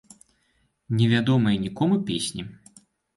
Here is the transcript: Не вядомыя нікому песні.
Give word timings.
Не 1.01 1.09
вядомыя 1.11 1.59
нікому 1.65 1.99
песні. 2.09 2.47